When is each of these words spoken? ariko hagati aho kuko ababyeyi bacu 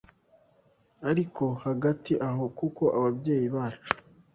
ariko 1.09 1.43
hagati 1.63 2.11
aho 2.29 2.43
kuko 2.57 2.83
ababyeyi 2.97 3.47
bacu 3.55 3.91